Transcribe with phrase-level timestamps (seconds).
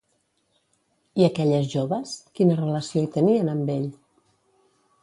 [1.21, 3.89] I aquelles joves, quina relació hi tenien amb ell?